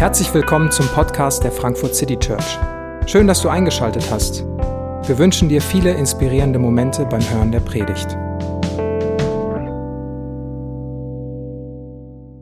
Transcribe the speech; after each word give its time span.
Herzlich 0.00 0.32
willkommen 0.32 0.70
zum 0.70 0.88
Podcast 0.88 1.44
der 1.44 1.52
Frankfurt 1.52 1.94
City 1.94 2.18
Church. 2.18 2.58
Schön, 3.04 3.26
dass 3.26 3.42
du 3.42 3.50
eingeschaltet 3.50 4.10
hast. 4.10 4.40
Wir 5.06 5.18
wünschen 5.18 5.50
dir 5.50 5.60
viele 5.60 5.92
inspirierende 5.92 6.58
Momente 6.58 7.04
beim 7.04 7.20
Hören 7.20 7.52
der 7.52 7.60
Predigt. 7.60 8.08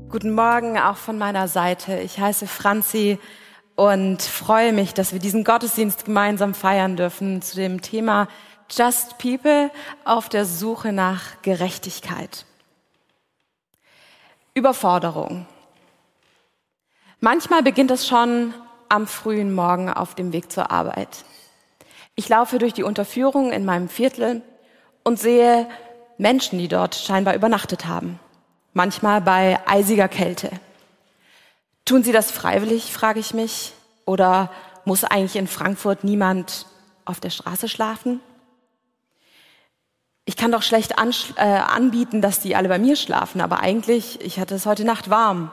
Guten 0.09 0.30
Morgen 0.30 0.79
auch 0.79 0.98
von 0.98 1.18
meiner 1.18 1.48
Seite. 1.48 1.98
Ich 1.98 2.21
heiße 2.21 2.46
Franzi 2.46 3.18
und 3.75 4.22
freue 4.22 4.72
mich, 4.72 4.95
dass 4.95 5.12
wir 5.12 5.18
diesen 5.18 5.43
Gottesdienst 5.43 6.04
gemeinsam 6.04 6.54
feiern 6.54 6.95
dürfen 6.95 7.43
zu 7.43 7.56
dem 7.56 7.82
Thema 7.82 8.29
Just 8.70 9.18
People 9.18 9.72
auf 10.04 10.29
der 10.29 10.45
Suche 10.45 10.93
nach 10.93 11.43
Gerechtigkeit. 11.43 12.46
Überforderung. 14.54 15.48
Manchmal 17.20 17.64
beginnt 17.64 17.90
es 17.90 18.06
schon 18.06 18.54
am 18.88 19.08
frühen 19.08 19.52
Morgen 19.52 19.90
auf 19.92 20.14
dem 20.14 20.32
Weg 20.32 20.52
zur 20.52 20.70
Arbeit. 20.70 21.24
Ich 22.14 22.28
laufe 22.28 22.58
durch 22.58 22.72
die 22.72 22.84
Unterführung 22.84 23.50
in 23.50 23.64
meinem 23.64 23.88
Viertel 23.88 24.42
und 25.02 25.18
sehe 25.18 25.68
Menschen, 26.16 26.60
die 26.60 26.68
dort 26.68 26.94
scheinbar 26.94 27.34
übernachtet 27.34 27.86
haben. 27.86 28.20
Manchmal 28.72 29.20
bei 29.20 29.58
eisiger 29.66 30.06
Kälte. 30.06 30.50
Tun 31.84 32.04
sie 32.04 32.12
das 32.12 32.30
freiwillig, 32.30 32.92
frage 32.92 33.19
ich 33.19 33.34
mich. 33.34 33.72
Oder 34.05 34.52
muss 34.84 35.02
eigentlich 35.02 35.34
in 35.34 35.48
Frankfurt 35.48 36.05
niemand 36.05 36.66
auf 37.05 37.19
der 37.19 37.30
Straße 37.30 37.69
schlafen? 37.69 38.20
Ich 40.24 40.36
kann 40.36 40.52
doch 40.52 40.62
schlecht 40.62 40.92
äh, 40.92 41.42
anbieten, 41.42 42.22
dass 42.22 42.38
die 42.38 42.55
alle 42.55 42.69
bei 42.69 42.78
mir 42.78 42.94
schlafen, 42.94 43.41
aber 43.41 43.58
eigentlich, 43.58 44.20
ich 44.20 44.38
hatte 44.38 44.55
es 44.55 44.66
heute 44.66 44.84
Nacht 44.84 45.10
warm. 45.10 45.50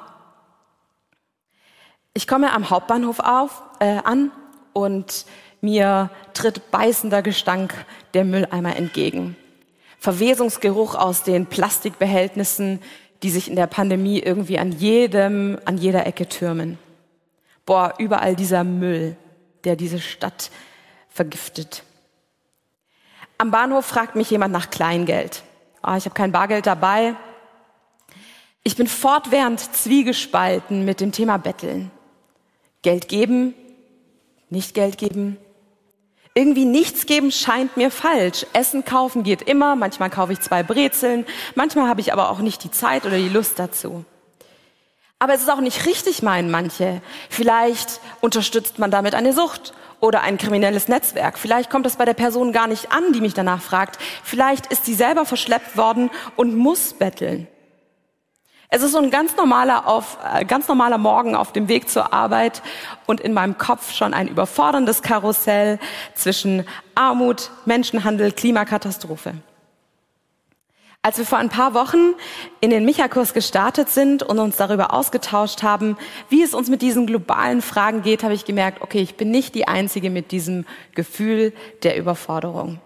Ich 2.17 2.27
komme 2.27 2.53
am 2.53 2.69
Hauptbahnhof 2.69 3.19
auf, 3.19 3.61
äh, 3.79 3.97
an 4.05 4.31
und 4.71 5.25
mir 5.59 6.09
tritt 6.33 6.71
beißender 6.71 7.21
Gestank 7.21 7.73
der 8.13 8.23
Mülleimer 8.23 8.77
entgegen. 8.77 9.35
Verwesungsgeruch 9.99 10.95
aus 10.95 11.23
den 11.23 11.45
Plastikbehältnissen, 11.45 12.81
die 13.21 13.29
sich 13.29 13.49
in 13.49 13.57
der 13.57 13.67
Pandemie 13.67 14.19
irgendwie 14.19 14.57
an 14.57 14.71
jedem, 14.71 15.59
an 15.65 15.77
jeder 15.77 16.07
Ecke 16.07 16.29
türmen. 16.29 16.79
Boah, 17.65 17.95
überall 17.97 18.37
dieser 18.37 18.63
Müll, 18.63 19.17
der 19.65 19.75
diese 19.75 19.99
Stadt 19.99 20.51
vergiftet. 21.09 21.83
Am 23.37 23.51
Bahnhof 23.51 23.85
fragt 23.85 24.15
mich 24.15 24.29
jemand 24.29 24.53
nach 24.53 24.69
Kleingeld. 24.69 25.43
Oh, 25.85 25.95
ich 25.97 26.05
habe 26.05 26.15
kein 26.15 26.31
Bargeld 26.31 26.65
dabei. 26.65 27.15
Ich 28.63 28.77
bin 28.77 28.87
fortwährend 28.87 29.59
zwiegespalten 29.59 30.85
mit 30.85 31.01
dem 31.01 31.11
Thema 31.11 31.37
Betteln. 31.37 31.91
Geld 32.85 33.07
geben, 33.07 33.55
nicht 34.51 34.75
Geld 34.75 34.99
geben. 34.99 35.37
Irgendwie 36.35 36.65
nichts 36.65 37.07
geben 37.07 37.31
scheint 37.31 37.77
mir 37.77 37.89
falsch. 37.89 38.45
Essen 38.53 38.85
kaufen 38.85 39.23
geht 39.23 39.41
immer, 39.41 39.75
manchmal 39.75 40.11
kaufe 40.11 40.33
ich 40.33 40.39
zwei 40.41 40.61
Brezeln, 40.61 41.25
manchmal 41.55 41.89
habe 41.89 41.99
ich 41.99 42.13
aber 42.13 42.29
auch 42.29 42.41
nicht 42.41 42.63
die 42.63 42.69
Zeit 42.69 43.07
oder 43.07 43.17
die 43.17 43.29
Lust 43.29 43.57
dazu. 43.57 44.05
Aber 45.17 45.33
es 45.33 45.41
ist 45.41 45.49
auch 45.49 45.61
nicht 45.61 45.87
richtig, 45.87 46.21
meinen 46.21 46.51
manche. 46.51 47.01
Vielleicht 47.31 48.01
unterstützt 48.21 48.77
man 48.77 48.91
damit 48.91 49.15
eine 49.15 49.33
Sucht 49.33 49.73
oder 49.99 50.21
ein 50.21 50.37
kriminelles 50.37 50.87
Netzwerk. 50.87 51.39
Vielleicht 51.39 51.71
kommt 51.71 51.87
es 51.87 51.95
bei 51.95 52.05
der 52.05 52.13
Person 52.13 52.51
gar 52.51 52.67
nicht 52.67 52.91
an, 52.91 53.13
die 53.13 53.21
mich 53.21 53.33
danach 53.33 53.63
fragt. 53.63 53.97
Vielleicht 54.23 54.67
ist 54.67 54.85
sie 54.85 54.93
selber 54.93 55.25
verschleppt 55.25 55.75
worden 55.75 56.11
und 56.35 56.55
muss 56.55 56.93
betteln. 56.93 57.47
Es 58.75 58.83
ist 58.83 58.91
so 58.91 58.97
ein 58.97 59.09
ganz 59.09 59.37
normaler, 59.37 59.87
auf, 59.87 60.17
äh, 60.33 60.43
ganz 60.43 60.67
normaler 60.67 60.97
Morgen 60.97 61.33
auf 61.33 61.53
dem 61.53 61.69
Weg 61.69 61.89
zur 61.89 62.11
Arbeit 62.11 62.61
und 63.05 63.21
in 63.21 63.31
meinem 63.31 63.57
Kopf 63.57 63.93
schon 63.93 64.13
ein 64.13 64.27
überforderndes 64.27 65.01
Karussell 65.01 65.79
zwischen 66.13 66.67
Armut, 66.93 67.51
Menschenhandel, 67.63 68.33
Klimakatastrophe. 68.33 69.35
Als 71.01 71.17
wir 71.17 71.25
vor 71.25 71.37
ein 71.37 71.47
paar 71.47 71.73
Wochen 71.73 72.15
in 72.59 72.69
den 72.69 72.83
Micha-Kurs 72.83 73.33
gestartet 73.33 73.87
sind 73.91 74.23
und 74.23 74.39
uns 74.39 74.57
darüber 74.57 74.93
ausgetauscht 74.93 75.63
haben, 75.63 75.95
wie 76.27 76.43
es 76.43 76.53
uns 76.53 76.67
mit 76.69 76.81
diesen 76.81 77.07
globalen 77.07 77.61
Fragen 77.61 78.01
geht, 78.01 78.23
habe 78.23 78.33
ich 78.33 78.43
gemerkt, 78.43 78.81
okay, 78.81 78.99
ich 78.99 79.15
bin 79.15 79.31
nicht 79.31 79.55
die 79.55 79.69
Einzige 79.69 80.09
mit 80.09 80.33
diesem 80.33 80.65
Gefühl 80.95 81.53
der 81.83 81.95
Überforderung, 81.95 82.81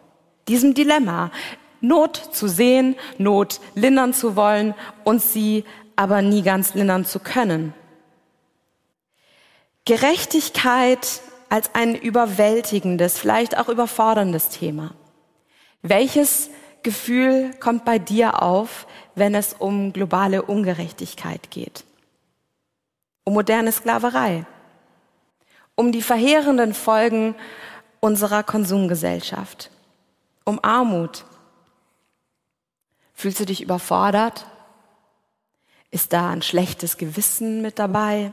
diesem 0.48 0.76
Dilemma. 0.76 1.32
Not 1.82 2.18
zu 2.18 2.48
sehen, 2.48 2.96
Not 3.18 3.60
lindern 3.76 4.14
zu 4.14 4.36
wollen 4.36 4.74
und 5.04 5.22
sie 5.22 5.64
aber 5.96 6.22
nie 6.22 6.44
ganz 6.44 6.74
lindern 6.74 7.06
zu 7.06 7.20
können. 7.20 7.74
Gerechtigkeit 9.86 11.22
als 11.50 11.74
ein 11.74 11.96
überwältigendes, 11.96 13.18
vielleicht 13.18 13.58
auch 13.58 13.70
überforderndes 13.70 14.50
Thema. 14.50 14.92
Welches 15.82 16.50
Gefühl 16.84 17.52
kommt 17.60 17.86
bei 17.86 18.00
dir 18.00 18.42
auf, 18.42 18.88
wenn 19.16 19.36
es 19.36 19.54
um 19.54 19.92
globale 19.92 20.44
Ungerechtigkeit 20.44 21.52
geht? 21.52 21.84
Um 23.24 23.34
moderne 23.34 23.72
Sklaverei? 23.72 24.46
Um 25.76 25.92
die 25.92 26.02
verheerenden 26.02 26.74
Folgen 26.74 27.36
unserer 28.00 28.44
Konsumgesellschaft? 28.44 29.72
Um 30.46 30.60
Armut? 30.64 31.26
Fühlst 33.20 33.42
du 33.42 33.46
dich 33.46 33.62
überfordert? 33.62 34.46
Ist 35.92 36.14
da 36.14 36.30
ein 36.30 36.42
schlechtes 36.42 36.96
Gewissen 36.96 37.62
mit 37.62 37.78
dabei? 37.78 38.32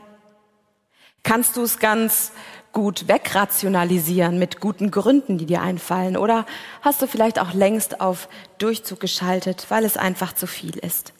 Kannst 1.23 1.57
du 1.57 1.63
es 1.63 1.79
ganz 1.79 2.31
gut 2.71 3.09
wegrationalisieren 3.09 4.39
mit 4.39 4.61
guten 4.61 4.89
Gründen, 4.89 5.37
die 5.37 5.45
dir 5.45 5.61
einfallen? 5.61 6.15
Oder 6.15 6.45
hast 6.83 7.01
du 7.01 7.07
vielleicht 7.07 7.37
auch 7.37 7.53
längst 7.53 7.99
auf 7.99 8.29
Durchzug 8.59 9.01
geschaltet, 9.01 9.65
weil 9.67 9.83
es 9.83 9.97
einfach 9.97 10.31
zu 10.31 10.47
viel 10.47 10.77
ist? 10.77 11.11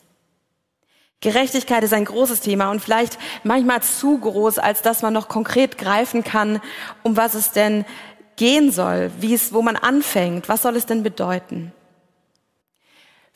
Gerechtigkeit 1.20 1.84
ist 1.84 1.92
ein 1.92 2.06
großes 2.06 2.40
Thema 2.40 2.70
und 2.70 2.80
vielleicht 2.80 3.18
manchmal 3.44 3.82
zu 3.82 4.16
groß, 4.16 4.56
als 4.58 4.80
dass 4.80 5.02
man 5.02 5.12
noch 5.12 5.28
konkret 5.28 5.76
greifen 5.76 6.24
kann, 6.24 6.62
um 7.02 7.18
was 7.18 7.34
es 7.34 7.52
denn 7.52 7.84
gehen 8.36 8.72
soll, 8.72 9.10
wie 9.20 9.34
es, 9.34 9.52
wo 9.52 9.60
man 9.60 9.76
anfängt, 9.76 10.48
was 10.48 10.62
soll 10.62 10.74
es 10.74 10.86
denn 10.86 11.02
bedeuten? 11.02 11.74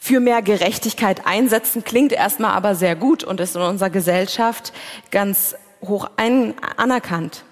Für 0.03 0.19
mehr 0.19 0.43
Gerechtigkeit 0.43 1.29
einsetzen, 1.29 1.85
klingt 1.85 2.11
erstmal 2.11 2.55
aber 2.55 2.75
sehr 2.75 2.97
gut 2.97 3.23
und 3.23 3.39
ist 3.39 3.55
in 3.55 3.63
unserer 3.63 3.89
Gesellschaft 3.89 4.73
ganz 5.13 5.55
hoch 5.81 6.11
ein, 6.17 6.55
anerkannt. 6.77 7.45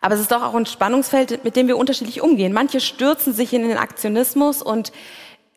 Aber 0.00 0.14
es 0.14 0.20
ist 0.20 0.30
doch 0.30 0.44
auch 0.44 0.54
ein 0.54 0.64
Spannungsfeld, 0.64 1.42
mit 1.42 1.56
dem 1.56 1.66
wir 1.66 1.76
unterschiedlich 1.76 2.20
umgehen. 2.20 2.52
Manche 2.52 2.78
stürzen 2.78 3.32
sich 3.32 3.52
in 3.52 3.66
den 3.66 3.78
Aktionismus 3.78 4.62
und 4.62 4.92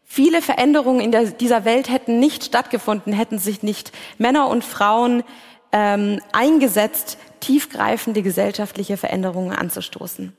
viele 0.04 0.42
Veränderungen 0.42 1.00
in 1.00 1.12
der, 1.12 1.26
dieser 1.26 1.64
Welt 1.64 1.92
hätten 1.92 2.20
nicht 2.20 2.46
stattgefunden, 2.46 3.14
hätten 3.14 3.38
sich 3.38 3.62
nicht 3.62 3.92
Männer 4.18 4.48
und 4.48 4.64
Frauen 4.64 5.24
ähm, 5.72 6.22
eingesetzt, 6.32 7.20
tiefgreifende 7.40 8.24
gesellschaftliche 8.24 8.98
Veränderungen 8.98 9.56
anzustoßen. 9.56 10.36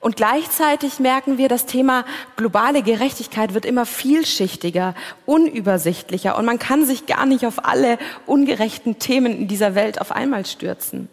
Und 0.00 0.16
gleichzeitig 0.16 0.98
merken 0.98 1.36
wir, 1.36 1.48
das 1.48 1.66
Thema 1.66 2.06
globale 2.36 2.82
Gerechtigkeit 2.82 3.52
wird 3.52 3.66
immer 3.66 3.84
vielschichtiger, 3.84 4.94
unübersichtlicher 5.26 6.38
und 6.38 6.46
man 6.46 6.58
kann 6.58 6.86
sich 6.86 7.04
gar 7.04 7.26
nicht 7.26 7.44
auf 7.44 7.66
alle 7.66 7.98
ungerechten 8.24 8.98
Themen 8.98 9.36
in 9.36 9.46
dieser 9.46 9.74
Welt 9.74 10.00
auf 10.00 10.10
einmal 10.10 10.46
stürzen. 10.46 11.10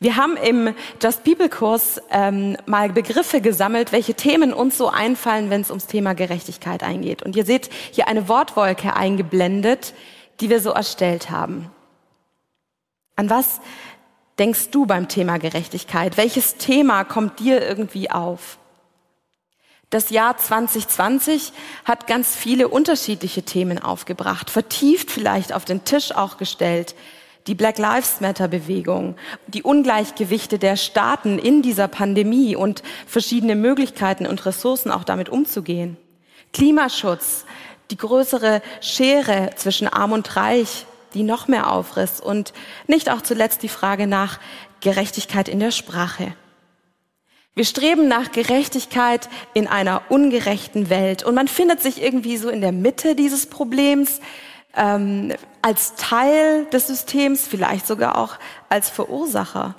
Wir 0.00 0.16
haben 0.16 0.36
im 0.36 0.74
Just 1.02 1.22
People 1.24 1.48
Kurs 1.48 2.00
ähm, 2.10 2.56
mal 2.66 2.90
Begriffe 2.90 3.40
gesammelt, 3.40 3.92
welche 3.92 4.14
Themen 4.14 4.52
uns 4.52 4.76
so 4.76 4.88
einfallen, 4.88 5.50
wenn 5.50 5.60
es 5.60 5.70
ums 5.70 5.86
Thema 5.86 6.14
Gerechtigkeit 6.14 6.84
eingeht. 6.84 7.22
Und 7.22 7.34
ihr 7.34 7.44
seht 7.44 7.68
hier 7.92 8.06
eine 8.06 8.28
Wortwolke 8.28 8.94
eingeblendet, 8.94 9.94
die 10.40 10.50
wir 10.50 10.60
so 10.60 10.70
erstellt 10.70 11.30
haben. 11.30 11.70
An 13.16 13.28
was 13.28 13.60
denkst 14.38 14.70
du 14.70 14.86
beim 14.86 15.08
Thema 15.08 15.38
Gerechtigkeit? 15.38 16.16
Welches 16.16 16.56
Thema 16.56 17.04
kommt 17.04 17.40
dir 17.40 17.66
irgendwie 17.66 18.10
auf? 18.10 18.58
Das 19.90 20.10
Jahr 20.10 20.36
2020 20.36 21.52
hat 21.84 22.06
ganz 22.06 22.36
viele 22.36 22.68
unterschiedliche 22.68 23.42
Themen 23.42 23.78
aufgebracht, 23.78 24.50
vertieft 24.50 25.10
vielleicht 25.10 25.54
auf 25.54 25.64
den 25.64 25.84
Tisch 25.84 26.12
auch 26.12 26.36
gestellt. 26.36 26.94
Die 27.46 27.54
Black 27.54 27.78
Lives 27.78 28.20
Matter 28.20 28.48
Bewegung, 28.48 29.16
die 29.46 29.62
Ungleichgewichte 29.62 30.58
der 30.58 30.76
Staaten 30.76 31.38
in 31.38 31.62
dieser 31.62 31.88
Pandemie 31.88 32.54
und 32.54 32.82
verschiedene 33.06 33.56
Möglichkeiten 33.56 34.26
und 34.26 34.44
Ressourcen 34.44 34.90
auch 34.90 35.04
damit 35.04 35.30
umzugehen. 35.30 35.96
Klimaschutz, 36.52 37.46
die 37.90 37.96
größere 37.96 38.60
Schere 38.82 39.52
zwischen 39.56 39.88
Arm 39.88 40.12
und 40.12 40.36
Reich, 40.36 40.84
die 41.14 41.22
noch 41.22 41.48
mehr 41.48 41.70
aufriss 41.70 42.20
und 42.20 42.52
nicht 42.86 43.10
auch 43.10 43.22
zuletzt 43.22 43.62
die 43.62 43.68
Frage 43.68 44.06
nach 44.06 44.38
Gerechtigkeit 44.80 45.48
in 45.48 45.60
der 45.60 45.70
Sprache. 45.70 46.34
Wir 47.54 47.64
streben 47.64 48.06
nach 48.06 48.30
Gerechtigkeit 48.30 49.28
in 49.52 49.66
einer 49.66 50.02
ungerechten 50.10 50.90
Welt 50.90 51.24
und 51.24 51.34
man 51.34 51.48
findet 51.48 51.82
sich 51.82 52.00
irgendwie 52.00 52.36
so 52.36 52.48
in 52.48 52.60
der 52.60 52.72
Mitte 52.72 53.14
dieses 53.16 53.46
Problems. 53.46 54.20
ähm, 54.76 55.32
als 55.60 55.96
Teil 55.96 56.66
des 56.66 56.86
Systems, 56.86 57.46
vielleicht 57.46 57.86
sogar 57.86 58.16
auch 58.16 58.36
als 58.68 58.88
Verursacher. 58.88 59.74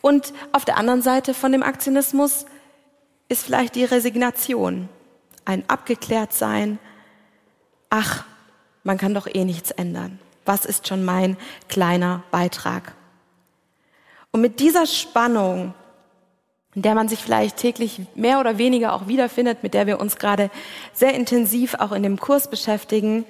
Und 0.00 0.32
auf 0.52 0.64
der 0.64 0.76
anderen 0.76 1.00
Seite 1.00 1.32
von 1.32 1.52
dem 1.52 1.62
Aktionismus 1.62 2.44
ist 3.28 3.44
vielleicht 3.44 3.76
die 3.76 3.84
Resignation, 3.84 4.88
ein 5.44 5.64
Abgeklärtsein. 5.68 6.78
Ach, 7.88 8.24
man 8.84 8.98
kann 8.98 9.14
doch 9.14 9.26
eh 9.26 9.44
nichts 9.44 9.70
ändern. 9.72 10.18
Was 10.44 10.64
ist 10.64 10.86
schon 10.86 11.04
mein 11.04 11.36
kleiner 11.68 12.22
Beitrag? 12.30 12.94
Und 14.30 14.40
mit 14.40 14.60
dieser 14.60 14.86
Spannung, 14.86 15.74
in 16.74 16.82
der 16.82 16.94
man 16.94 17.08
sich 17.08 17.20
vielleicht 17.20 17.56
täglich 17.56 18.02
mehr 18.14 18.40
oder 18.40 18.58
weniger 18.58 18.92
auch 18.92 19.06
wiederfindet, 19.06 19.62
mit 19.62 19.74
der 19.74 19.86
wir 19.86 20.00
uns 20.00 20.16
gerade 20.16 20.50
sehr 20.92 21.14
intensiv 21.14 21.74
auch 21.74 21.92
in 21.92 22.02
dem 22.02 22.18
Kurs 22.18 22.50
beschäftigen, 22.50 23.24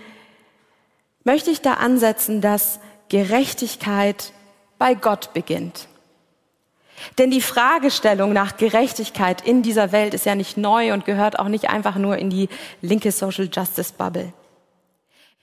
möchte 1.23 1.51
ich 1.51 1.61
da 1.61 1.75
ansetzen, 1.75 2.41
dass 2.41 2.81
Gerechtigkeit 3.09 4.33
bei 4.79 4.95
Gott 4.95 5.33
beginnt. 5.35 5.89
Denn 7.19 7.31
die 7.31 7.43
Fragestellung 7.43 8.33
nach 8.33 8.57
Gerechtigkeit 8.57 9.47
in 9.47 9.63
dieser 9.63 9.93
Welt 9.93 10.15
ist 10.15 10.27
ja 10.27 10.35
nicht 10.35 10.57
neu 10.57 10.93
und 10.93 11.05
gehört 11.05 11.39
auch 11.39 11.49
nicht 11.49 11.69
einfach 11.69 11.97
nur 11.97 12.19
in 12.19 12.31
die 12.31 12.49
linke 12.81 13.13
Social 13.13 13.49
Justice 13.53 13.93
Bubble. 13.97 14.33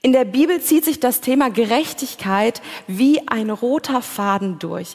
In 0.03 0.13
der 0.13 0.25
Bibel 0.25 0.59
zieht 0.61 0.83
sich 0.83 0.99
das 0.99 1.21
Thema 1.21 1.51
Gerechtigkeit 1.51 2.61
wie 2.87 3.27
ein 3.27 3.51
roter 3.51 4.01
Faden 4.01 4.57
durch. 4.57 4.93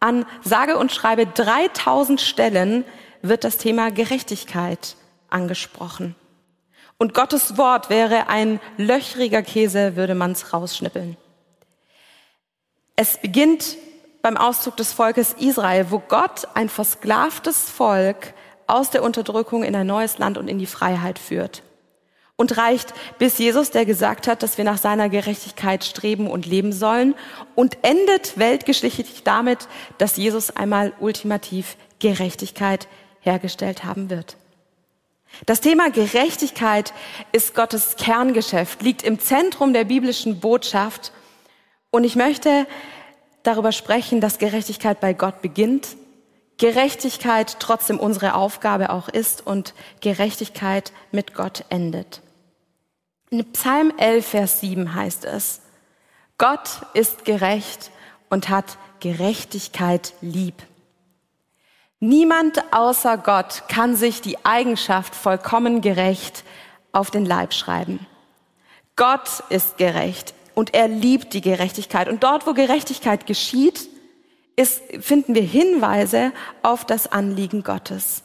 An 0.00 0.26
sage 0.42 0.76
und 0.76 0.90
schreibe 0.90 1.26
3000 1.26 2.20
Stellen 2.20 2.84
wird 3.22 3.44
das 3.44 3.58
Thema 3.58 3.90
Gerechtigkeit 3.90 4.96
angesprochen. 5.28 6.16
Und 6.98 7.14
Gottes 7.14 7.56
Wort 7.56 7.90
wäre 7.90 8.28
ein 8.28 8.60
löchriger 8.76 9.42
Käse, 9.42 9.94
würde 9.94 10.14
man 10.14 10.32
es 10.32 10.52
rausschnippeln. 10.52 11.16
Es 12.96 13.18
beginnt 13.18 13.76
beim 14.20 14.36
Auszug 14.36 14.76
des 14.76 14.92
Volkes 14.92 15.34
Israel, 15.38 15.90
wo 15.90 16.00
Gott 16.00 16.48
ein 16.54 16.68
versklavtes 16.68 17.70
Volk 17.70 18.34
aus 18.66 18.90
der 18.90 19.02
Unterdrückung 19.02 19.62
in 19.62 19.76
ein 19.76 19.86
neues 19.86 20.18
Land 20.18 20.38
und 20.38 20.48
in 20.48 20.58
die 20.58 20.66
Freiheit 20.66 21.18
führt. 21.18 21.62
Und 22.40 22.56
reicht 22.56 22.94
bis 23.18 23.36
Jesus, 23.36 23.70
der 23.70 23.84
gesagt 23.84 24.26
hat, 24.26 24.42
dass 24.42 24.56
wir 24.56 24.64
nach 24.64 24.78
seiner 24.78 25.10
Gerechtigkeit 25.10 25.84
streben 25.84 26.26
und 26.26 26.46
leben 26.46 26.72
sollen 26.72 27.14
und 27.54 27.76
endet 27.82 28.38
weltgeschichtlich 28.38 29.24
damit, 29.24 29.68
dass 29.98 30.16
Jesus 30.16 30.48
einmal 30.48 30.94
ultimativ 31.00 31.76
Gerechtigkeit 31.98 32.88
hergestellt 33.20 33.84
haben 33.84 34.08
wird. 34.08 34.38
Das 35.44 35.60
Thema 35.60 35.90
Gerechtigkeit 35.90 36.94
ist 37.32 37.54
Gottes 37.54 37.96
Kerngeschäft, 37.96 38.80
liegt 38.80 39.02
im 39.02 39.18
Zentrum 39.18 39.74
der 39.74 39.84
biblischen 39.84 40.40
Botschaft. 40.40 41.12
Und 41.90 42.04
ich 42.04 42.16
möchte 42.16 42.66
darüber 43.42 43.72
sprechen, 43.72 44.22
dass 44.22 44.38
Gerechtigkeit 44.38 44.98
bei 44.98 45.12
Gott 45.12 45.42
beginnt, 45.42 45.88
Gerechtigkeit 46.56 47.58
trotzdem 47.60 48.00
unsere 48.00 48.34
Aufgabe 48.34 48.88
auch 48.88 49.10
ist 49.10 49.46
und 49.46 49.74
Gerechtigkeit 50.00 50.94
mit 51.12 51.34
Gott 51.34 51.66
endet. 51.68 52.22
In 53.32 53.52
Psalm 53.52 53.92
11, 53.96 54.26
Vers 54.26 54.60
7 54.60 54.92
heißt 54.92 55.24
es, 55.24 55.60
Gott 56.36 56.68
ist 56.94 57.24
gerecht 57.24 57.92
und 58.28 58.48
hat 58.48 58.76
Gerechtigkeit 58.98 60.14
lieb. 60.20 60.54
Niemand 62.00 62.60
außer 62.72 63.18
Gott 63.18 63.62
kann 63.68 63.94
sich 63.94 64.20
die 64.20 64.44
Eigenschaft 64.44 65.14
vollkommen 65.14 65.80
gerecht 65.80 66.42
auf 66.90 67.12
den 67.12 67.24
Leib 67.24 67.54
schreiben. 67.54 68.04
Gott 68.96 69.44
ist 69.48 69.76
gerecht 69.76 70.34
und 70.56 70.74
er 70.74 70.88
liebt 70.88 71.32
die 71.32 71.40
Gerechtigkeit. 71.40 72.08
Und 72.08 72.24
dort, 72.24 72.48
wo 72.48 72.52
Gerechtigkeit 72.52 73.26
geschieht, 73.26 73.88
ist, 74.56 74.82
finden 75.00 75.36
wir 75.36 75.42
Hinweise 75.42 76.32
auf 76.62 76.84
das 76.84 77.06
Anliegen 77.06 77.62
Gottes. 77.62 78.24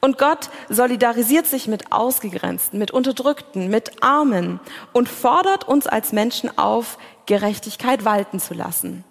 Und 0.00 0.18
Gott 0.18 0.50
solidarisiert 0.68 1.46
sich 1.46 1.68
mit 1.68 1.92
Ausgegrenzten, 1.92 2.78
mit 2.78 2.90
Unterdrückten, 2.90 3.68
mit 3.68 4.02
Armen 4.02 4.60
und 4.92 5.08
fordert 5.08 5.66
uns 5.66 5.86
als 5.86 6.12
Menschen 6.12 6.56
auf, 6.58 6.98
Gerechtigkeit 7.26 8.04
walten 8.04 8.40
zu 8.40 8.54
lassen. 8.54 9.04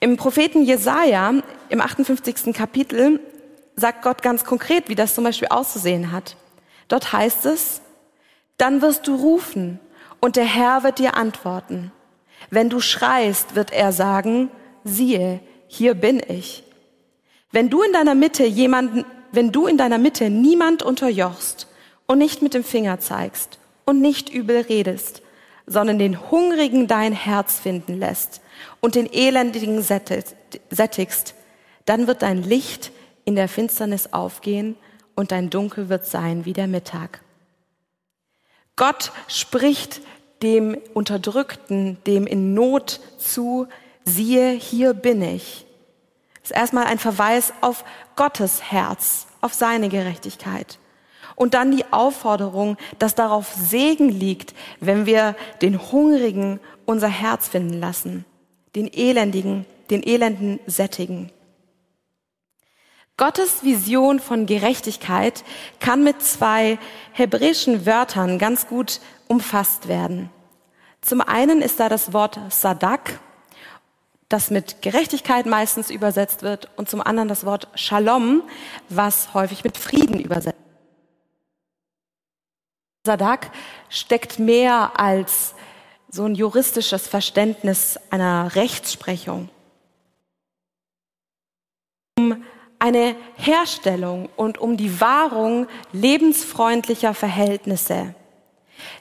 Im 0.00 0.16
Propheten 0.16 0.62
Jesaja, 0.62 1.34
im 1.68 1.80
58. 1.80 2.54
Kapitel, 2.54 3.20
sagt 3.74 4.02
Gott 4.02 4.22
ganz 4.22 4.44
konkret, 4.44 4.88
wie 4.88 4.94
das 4.94 5.14
zum 5.14 5.24
Beispiel 5.24 5.48
auszusehen 5.48 6.12
hat. 6.12 6.36
Dort 6.88 7.12
heißt 7.12 7.46
es, 7.46 7.80
dann 8.56 8.82
wirst 8.82 9.06
du 9.06 9.16
rufen 9.16 9.80
und 10.20 10.36
der 10.36 10.44
Herr 10.44 10.82
wird 10.82 10.98
dir 10.98 11.16
antworten. 11.16 11.92
Wenn 12.50 12.70
du 12.70 12.80
schreist, 12.80 13.54
wird 13.54 13.72
er 13.72 13.92
sagen, 13.92 14.50
siehe, 14.84 15.40
hier 15.66 15.94
bin 15.94 16.22
ich. 16.26 16.62
Wenn 17.52 17.70
du 17.70 17.82
in 17.82 17.92
deiner 17.92 18.14
Mitte 18.14 18.44
jemanden, 18.44 19.04
wenn 19.36 19.52
du 19.52 19.66
in 19.66 19.76
deiner 19.76 19.98
Mitte 19.98 20.30
niemand 20.30 20.82
unterjochst 20.82 21.68
und 22.06 22.18
nicht 22.18 22.42
mit 22.42 22.54
dem 22.54 22.64
Finger 22.64 22.98
zeigst 23.00 23.58
und 23.84 24.00
nicht 24.00 24.30
übel 24.30 24.62
redest, 24.62 25.22
sondern 25.66 25.98
den 25.98 26.30
Hungrigen 26.30 26.86
dein 26.88 27.12
Herz 27.12 27.58
finden 27.58 27.98
lässt 27.98 28.40
und 28.80 28.94
den 28.94 29.12
Elendigen 29.12 29.82
sättigst, 29.82 31.34
dann 31.84 32.06
wird 32.06 32.22
dein 32.22 32.42
Licht 32.42 32.92
in 33.26 33.36
der 33.36 33.48
Finsternis 33.48 34.12
aufgehen 34.12 34.74
und 35.14 35.32
dein 35.32 35.50
Dunkel 35.50 35.88
wird 35.88 36.06
sein 36.06 36.44
wie 36.44 36.52
der 36.52 36.66
Mittag. 36.66 37.20
Gott 38.76 39.12
spricht 39.28 40.00
dem 40.42 40.78
Unterdrückten, 40.94 41.98
dem 42.06 42.26
in 42.26 42.54
Not 42.54 43.00
zu, 43.18 43.66
siehe, 44.04 44.52
hier 44.52 44.94
bin 44.94 45.20
ich. 45.20 45.66
Das 46.42 46.52
ist 46.52 46.56
erstmal 46.56 46.84
ein 46.84 46.98
Verweis 46.98 47.52
auf 47.60 47.84
Gottes 48.16 48.62
Herz, 48.72 49.26
auf 49.40 49.54
seine 49.54 49.88
Gerechtigkeit. 49.88 50.78
Und 51.34 51.54
dann 51.54 51.70
die 51.70 51.84
Aufforderung, 51.92 52.78
dass 52.98 53.14
darauf 53.14 53.52
Segen 53.52 54.08
liegt, 54.08 54.54
wenn 54.80 55.06
wir 55.06 55.36
den 55.60 55.92
Hungrigen 55.92 56.60
unser 56.86 57.08
Herz 57.08 57.48
finden 57.48 57.78
lassen, 57.78 58.24
den 58.74 58.90
Elendigen, 58.92 59.66
den 59.90 60.02
Elenden 60.02 60.58
sättigen. 60.66 61.30
Gottes 63.18 63.64
Vision 63.64 64.20
von 64.20 64.46
Gerechtigkeit 64.46 65.42
kann 65.80 66.04
mit 66.04 66.22
zwei 66.22 66.78
hebräischen 67.12 67.86
Wörtern 67.86 68.38
ganz 68.38 68.66
gut 68.66 69.00
umfasst 69.26 69.88
werden. 69.88 70.30
Zum 71.00 71.20
einen 71.22 71.62
ist 71.62 71.80
da 71.80 71.88
das 71.88 72.12
Wort 72.12 72.38
Sadak, 72.50 73.20
das 74.28 74.50
mit 74.50 74.82
Gerechtigkeit 74.82 75.46
meistens 75.46 75.90
übersetzt 75.90 76.42
wird, 76.42 76.68
und 76.76 76.88
zum 76.88 77.00
anderen 77.00 77.28
das 77.28 77.44
Wort 77.46 77.68
Shalom, 77.74 78.42
was 78.88 79.34
häufig 79.34 79.64
mit 79.64 79.76
Frieden 79.76 80.18
übersetzt 80.20 80.46
wird. 80.46 80.56
Sadak 83.06 83.52
steckt 83.88 84.38
mehr 84.38 84.98
als 84.98 85.54
so 86.10 86.24
ein 86.24 86.34
juristisches 86.34 87.06
Verständnis 87.06 87.98
einer 88.10 88.54
Rechtsprechung. 88.56 89.48
Um 92.18 92.44
eine 92.78 93.14
Herstellung 93.36 94.28
und 94.36 94.58
um 94.58 94.76
die 94.76 95.00
Wahrung 95.00 95.66
lebensfreundlicher 95.92 97.14
Verhältnisse. 97.14 98.14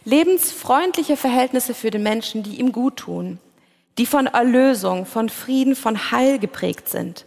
Lebensfreundliche 0.04 1.18
Verhältnisse 1.18 1.74
für 1.74 1.92
den 1.92 2.04
Menschen, 2.04 2.44
die 2.44 2.60
ihm 2.60 2.72
gut 2.72 2.98
tun, 2.98 3.40
die 3.98 4.06
von 4.06 4.28
Erlösung, 4.28 5.06
von 5.06 5.30
Frieden, 5.30 5.76
von 5.76 6.12
Heil 6.12 6.40
geprägt 6.40 6.90
sind. 6.90 7.26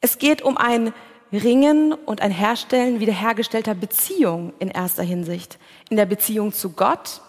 Es 0.00 0.18
geht 0.18 0.42
um 0.42 0.56
ein 0.56 0.92
Ringen 1.32 1.92
und 1.92 2.20
ein 2.22 2.30
Herstellen 2.30 3.00
wiederhergestellter 3.00 3.74
Beziehung 3.74 4.52
in 4.58 4.68
erster 4.68 5.02
Hinsicht. 5.02 5.58
In 5.90 5.96
der 5.96 6.06
Beziehung 6.06 6.52
zu 6.52 6.70
Gott, 6.70 7.20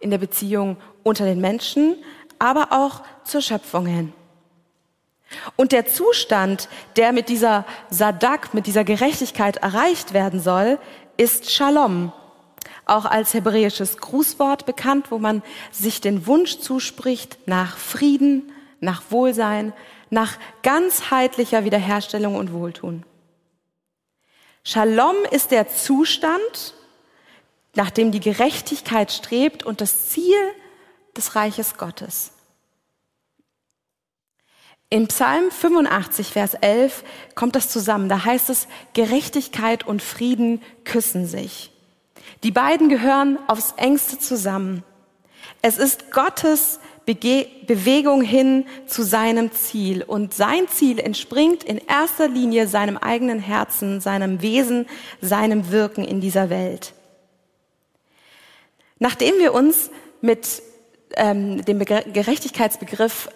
in 0.00 0.10
der 0.10 0.18
Beziehung 0.18 0.76
unter 1.02 1.24
den 1.24 1.40
Menschen, 1.40 1.96
aber 2.38 2.68
auch 2.70 3.02
zur 3.24 3.40
Schöpfung 3.40 3.86
hin. 3.86 4.12
Und 5.56 5.72
der 5.72 5.86
Zustand, 5.86 6.68
der 6.96 7.12
mit 7.12 7.28
dieser 7.28 7.64
Sadak, 7.90 8.52
mit 8.54 8.66
dieser 8.66 8.84
Gerechtigkeit 8.84 9.58
erreicht 9.58 10.12
werden 10.12 10.40
soll, 10.40 10.78
ist 11.16 11.50
Shalom, 11.50 12.12
auch 12.86 13.04
als 13.04 13.34
hebräisches 13.34 13.98
Grußwort 13.98 14.66
bekannt, 14.66 15.10
wo 15.10 15.18
man 15.18 15.42
sich 15.70 16.00
den 16.00 16.26
Wunsch 16.26 16.58
zuspricht 16.58 17.38
nach 17.46 17.76
Frieden, 17.76 18.52
nach 18.80 19.02
Wohlsein, 19.10 19.72
nach 20.10 20.38
ganzheitlicher 20.62 21.64
Wiederherstellung 21.64 22.36
und 22.36 22.52
Wohltun. 22.52 23.04
Shalom 24.64 25.16
ist 25.30 25.50
der 25.50 25.68
Zustand, 25.68 26.74
nach 27.74 27.90
dem 27.90 28.12
die 28.12 28.20
Gerechtigkeit 28.20 29.10
strebt 29.10 29.64
und 29.64 29.80
das 29.80 30.10
Ziel 30.10 30.36
des 31.16 31.34
Reiches 31.34 31.76
Gottes. 31.78 32.32
In 34.92 35.08
Psalm 35.08 35.50
85, 35.50 36.28
Vers 36.28 36.52
11 36.52 37.02
kommt 37.34 37.56
das 37.56 37.70
zusammen. 37.70 38.10
Da 38.10 38.26
heißt 38.26 38.50
es, 38.50 38.68
Gerechtigkeit 38.92 39.86
und 39.86 40.02
Frieden 40.02 40.60
küssen 40.84 41.26
sich. 41.26 41.71
Die 42.42 42.50
beiden 42.50 42.88
gehören 42.88 43.38
aufs 43.46 43.74
engste 43.76 44.18
zusammen. 44.18 44.84
Es 45.60 45.78
ist 45.78 46.10
Gottes 46.10 46.80
Bege 47.04 47.46
Bewegung 47.66 48.22
hin 48.22 48.64
zu 48.86 49.02
seinem 49.02 49.52
Ziel. 49.52 50.02
Und 50.02 50.34
sein 50.34 50.68
Ziel 50.68 50.98
entspringt 50.98 51.64
in 51.64 51.78
erster 51.78 52.28
Linie 52.28 52.68
seinem 52.68 52.96
eigenen 52.96 53.40
Herzen, 53.40 54.00
seinem 54.00 54.42
Wesen, 54.42 54.86
seinem 55.20 55.70
Wirken 55.70 56.04
in 56.04 56.20
dieser 56.20 56.50
Welt. 56.50 56.94
Nachdem 58.98 59.38
wir 59.38 59.52
uns 59.52 59.90
mit 60.20 60.62
ähm, 61.16 61.64
dem 61.64 61.78
Begr 61.78 62.02
Gerechtigkeitsbegriff 62.02 63.28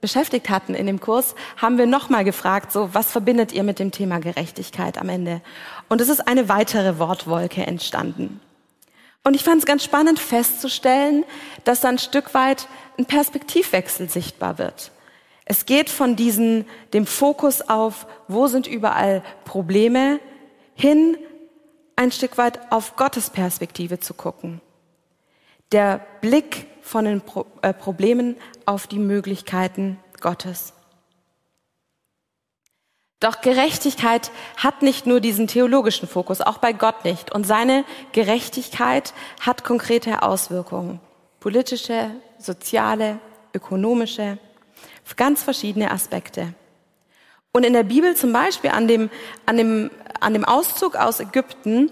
beschäftigt 0.00 0.48
hatten 0.48 0.74
in 0.74 0.86
dem 0.86 1.00
Kurs, 1.00 1.34
haben 1.56 1.78
wir 1.78 1.86
nochmal 1.86 2.24
gefragt, 2.24 2.72
so, 2.72 2.90
was 2.92 3.10
verbindet 3.10 3.52
ihr 3.52 3.62
mit 3.62 3.78
dem 3.78 3.90
Thema 3.90 4.18
Gerechtigkeit 4.20 4.98
am 4.98 5.08
Ende? 5.08 5.40
Und 5.88 6.00
es 6.00 6.08
ist 6.08 6.26
eine 6.26 6.48
weitere 6.48 6.98
Wortwolke 6.98 7.66
entstanden. 7.66 8.40
Und 9.24 9.34
ich 9.34 9.44
fand 9.44 9.58
es 9.58 9.66
ganz 9.66 9.84
spannend 9.84 10.18
festzustellen, 10.18 11.24
dass 11.64 11.80
da 11.80 11.88
ein 11.88 11.98
Stück 11.98 12.34
weit 12.34 12.68
ein 12.98 13.06
Perspektivwechsel 13.06 14.08
sichtbar 14.08 14.58
wird. 14.58 14.92
Es 15.44 15.66
geht 15.66 15.90
von 15.90 16.14
diesen, 16.14 16.66
dem 16.92 17.06
Fokus 17.06 17.62
auf, 17.62 18.06
wo 18.28 18.46
sind 18.46 18.66
überall 18.66 19.22
Probleme, 19.44 20.20
hin 20.74 21.16
ein 21.96 22.12
Stück 22.12 22.38
weit 22.38 22.70
auf 22.70 22.96
Gottes 22.96 23.30
Perspektive 23.30 23.98
zu 23.98 24.14
gucken. 24.14 24.60
Der 25.72 26.00
Blick 26.20 26.66
von 26.82 27.04
den 27.04 27.20
Pro 27.20 27.46
äh, 27.62 27.74
Problemen 27.74 28.36
auf 28.64 28.86
die 28.86 28.98
Möglichkeiten 28.98 29.98
Gottes. 30.20 30.72
Doch 33.20 33.40
Gerechtigkeit 33.40 34.30
hat 34.56 34.82
nicht 34.82 35.06
nur 35.06 35.20
diesen 35.20 35.48
theologischen 35.48 36.08
Fokus, 36.08 36.40
auch 36.40 36.58
bei 36.58 36.72
Gott 36.72 37.04
nicht. 37.04 37.32
Und 37.32 37.44
seine 37.46 37.84
Gerechtigkeit 38.12 39.12
hat 39.40 39.64
konkrete 39.64 40.22
Auswirkungen. 40.22 41.00
Politische, 41.40 42.10
soziale, 42.38 43.18
ökonomische, 43.52 44.38
ganz 45.16 45.42
verschiedene 45.42 45.90
Aspekte. 45.90 46.54
Und 47.52 47.64
in 47.64 47.72
der 47.72 47.82
Bibel 47.82 48.14
zum 48.14 48.32
Beispiel 48.32 48.70
an 48.70 48.86
dem, 48.86 49.10
an 49.46 49.56
dem, 49.56 49.90
an 50.20 50.32
dem 50.32 50.44
Auszug 50.44 50.94
aus 50.94 51.18
Ägypten 51.18 51.90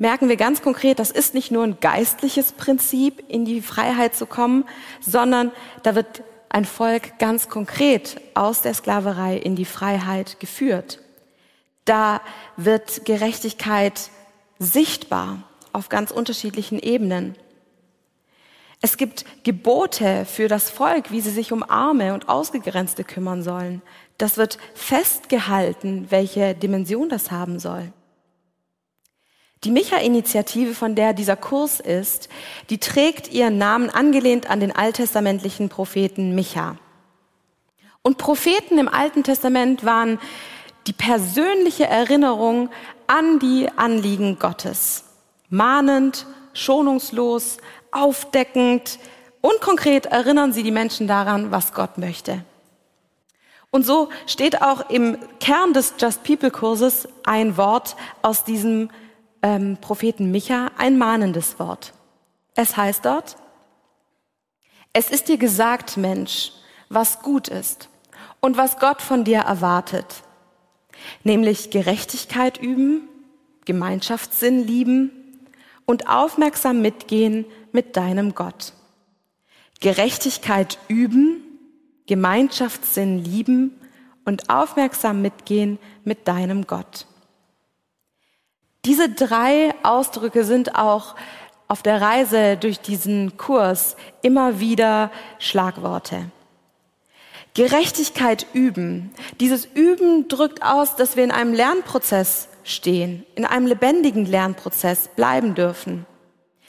merken 0.00 0.30
wir 0.30 0.36
ganz 0.36 0.62
konkret, 0.62 0.98
das 0.98 1.10
ist 1.10 1.34
nicht 1.34 1.52
nur 1.52 1.62
ein 1.62 1.78
geistliches 1.78 2.52
Prinzip, 2.52 3.22
in 3.28 3.44
die 3.44 3.60
Freiheit 3.60 4.16
zu 4.16 4.26
kommen, 4.26 4.64
sondern 5.00 5.52
da 5.82 5.94
wird 5.94 6.22
ein 6.48 6.64
Volk 6.64 7.18
ganz 7.18 7.48
konkret 7.48 8.18
aus 8.34 8.62
der 8.62 8.74
Sklaverei 8.74 9.36
in 9.36 9.54
die 9.56 9.66
Freiheit 9.66 10.40
geführt. 10.40 11.00
Da 11.84 12.22
wird 12.56 13.04
Gerechtigkeit 13.04 14.10
sichtbar 14.58 15.42
auf 15.72 15.90
ganz 15.90 16.10
unterschiedlichen 16.10 16.78
Ebenen. 16.78 17.36
Es 18.80 18.96
gibt 18.96 19.26
Gebote 19.44 20.24
für 20.24 20.48
das 20.48 20.70
Volk, 20.70 21.10
wie 21.10 21.20
sie 21.20 21.30
sich 21.30 21.52
um 21.52 21.62
Arme 21.62 22.14
und 22.14 22.30
Ausgegrenzte 22.30 23.04
kümmern 23.04 23.42
sollen. 23.42 23.82
Das 24.16 24.38
wird 24.38 24.56
festgehalten, 24.74 26.06
welche 26.08 26.54
Dimension 26.54 27.10
das 27.10 27.30
haben 27.30 27.58
soll. 27.58 27.92
Die 29.64 29.70
Micha-Initiative, 29.70 30.74
von 30.74 30.94
der 30.94 31.12
dieser 31.12 31.36
Kurs 31.36 31.80
ist, 31.80 32.30
die 32.70 32.78
trägt 32.78 33.30
ihren 33.30 33.58
Namen 33.58 33.90
angelehnt 33.90 34.48
an 34.48 34.58
den 34.58 34.74
alttestamentlichen 34.74 35.68
Propheten 35.68 36.34
Micha. 36.34 36.76
Und 38.02 38.16
Propheten 38.16 38.78
im 38.78 38.88
Alten 38.88 39.22
Testament 39.22 39.84
waren 39.84 40.18
die 40.86 40.94
persönliche 40.94 41.86
Erinnerung 41.86 42.70
an 43.06 43.38
die 43.38 43.68
Anliegen 43.76 44.38
Gottes. 44.38 45.04
Mahnend, 45.50 46.26
schonungslos, 46.54 47.58
aufdeckend 47.92 48.98
und 49.42 49.60
konkret 49.60 50.06
erinnern 50.06 50.54
sie 50.54 50.62
die 50.62 50.70
Menschen 50.70 51.06
daran, 51.06 51.50
was 51.50 51.74
Gott 51.74 51.98
möchte. 51.98 52.42
Und 53.70 53.84
so 53.84 54.08
steht 54.26 54.62
auch 54.62 54.88
im 54.88 55.18
Kern 55.38 55.74
des 55.74 55.94
Just 55.98 56.24
People 56.24 56.50
Kurses 56.50 57.06
ein 57.24 57.58
Wort 57.58 57.94
aus 58.22 58.44
diesem 58.44 58.90
ähm, 59.42 59.78
Propheten 59.80 60.30
Micha 60.30 60.70
ein 60.78 60.98
mahnendes 60.98 61.58
Wort. 61.58 61.92
Es 62.54 62.76
heißt 62.76 63.04
dort, 63.04 63.36
es 64.92 65.10
ist 65.10 65.28
dir 65.28 65.38
gesagt, 65.38 65.96
Mensch, 65.96 66.52
was 66.88 67.22
gut 67.22 67.48
ist 67.48 67.88
und 68.40 68.56
was 68.56 68.78
Gott 68.78 69.00
von 69.02 69.24
dir 69.24 69.40
erwartet, 69.40 70.24
nämlich 71.22 71.70
Gerechtigkeit 71.70 72.58
üben, 72.58 73.08
Gemeinschaftssinn 73.64 74.66
lieben 74.66 75.46
und 75.86 76.08
aufmerksam 76.08 76.82
mitgehen 76.82 77.46
mit 77.72 77.96
deinem 77.96 78.34
Gott. 78.34 78.72
Gerechtigkeit 79.80 80.78
üben, 80.88 81.42
Gemeinschaftssinn 82.06 83.18
lieben 83.24 83.80
und 84.24 84.50
aufmerksam 84.50 85.22
mitgehen 85.22 85.78
mit 86.04 86.26
deinem 86.28 86.66
Gott. 86.66 87.06
Diese 88.84 89.10
drei 89.10 89.74
Ausdrücke 89.82 90.44
sind 90.44 90.74
auch 90.74 91.14
auf 91.68 91.82
der 91.82 92.00
Reise 92.00 92.56
durch 92.56 92.80
diesen 92.80 93.36
Kurs 93.36 93.96
immer 94.22 94.58
wieder 94.58 95.10
Schlagworte. 95.38 96.30
Gerechtigkeit 97.54 98.46
üben. 98.54 99.10
Dieses 99.38 99.66
Üben 99.66 100.28
drückt 100.28 100.62
aus, 100.62 100.96
dass 100.96 101.16
wir 101.16 101.24
in 101.24 101.30
einem 101.30 101.52
Lernprozess 101.52 102.48
stehen, 102.64 103.26
in 103.34 103.44
einem 103.44 103.66
lebendigen 103.66 104.24
Lernprozess 104.24 105.08
bleiben 105.08 105.54
dürfen. 105.54 106.06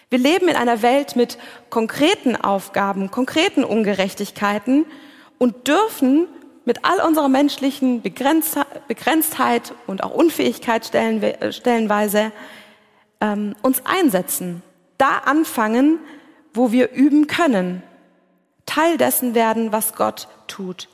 Wir 0.10 0.20
leben 0.20 0.50
in 0.50 0.56
einer 0.56 0.82
Welt 0.82 1.15
mit 1.15 1.38
konkreten 1.70 2.36
Aufgaben, 2.36 3.12
konkreten 3.12 3.63
Ungerechtigkeiten 3.63 4.86
und 5.38 5.68
dürfen 5.68 6.27
mit 6.65 6.86
all 6.86 7.00
unserer 7.06 7.30
menschlichen 7.30 8.01
Begrenztheit 8.01 9.74
und 9.88 10.03
auch 10.03 10.12
Unfähigkeit 10.12 10.86
stellenweise 10.86 12.32
ähm, 13.20 13.56
uns 13.62 13.86
einsetzen. 13.86 14.62
Da 14.98 15.20
anfangen, 15.20 16.00
wo 16.53 16.72
wir 16.72 16.91
üben 16.91 17.27
können. 17.27 17.82
Teil 18.65 18.98
dessen 18.98 19.34
werden, 19.34 19.72
was 19.72 19.96
Gott 19.96 20.27
tut. 20.48 20.88